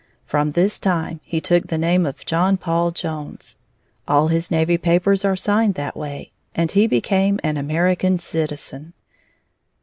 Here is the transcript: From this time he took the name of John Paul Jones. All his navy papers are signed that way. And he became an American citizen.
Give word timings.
From 0.25 0.49
this 0.49 0.79
time 0.79 1.19
he 1.23 1.39
took 1.39 1.67
the 1.67 1.77
name 1.77 2.07
of 2.07 2.25
John 2.25 2.57
Paul 2.57 2.89
Jones. 2.89 3.57
All 4.07 4.29
his 4.29 4.49
navy 4.49 4.79
papers 4.79 5.23
are 5.23 5.35
signed 5.35 5.75
that 5.75 5.95
way. 5.95 6.31
And 6.55 6.71
he 6.71 6.87
became 6.87 7.39
an 7.43 7.55
American 7.55 8.17
citizen. 8.17 8.93